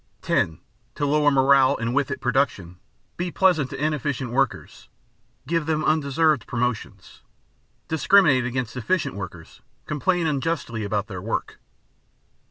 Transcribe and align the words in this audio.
(10) 0.23 0.57
To 0.95 1.05
lower 1.05 1.29
morale 1.29 1.77
and 1.77 1.93
with 1.93 2.09
it, 2.09 2.19
production, 2.21 2.79
be 3.17 3.29
pleasant 3.29 3.69
to 3.69 3.79
inefficient 3.79 4.31
workers; 4.31 4.89
give 5.45 5.67
them 5.67 5.85
undeserved 5.85 6.47
promotions. 6.47 7.21
Discriminate 7.87 8.43
against 8.43 8.75
efficient 8.75 9.13
workers; 9.13 9.61
complain 9.85 10.25
unjustly 10.25 10.83
about 10.83 11.05
their 11.05 11.21
work. 11.21 11.59